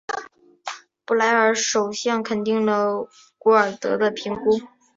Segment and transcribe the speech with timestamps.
[1.05, 3.07] 布莱尔首相肯定了
[3.37, 4.49] 古尔德的评估。